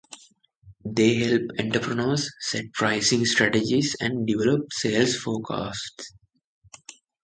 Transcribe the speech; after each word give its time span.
They 0.83 1.13
help 1.13 1.43
entrepreneurs 1.59 2.33
set 2.39 2.73
pricing 2.73 3.23
strategies 3.23 3.95
and 3.99 4.25
develop 4.25 4.73
sales 4.73 5.15
forecasts. 5.15 6.13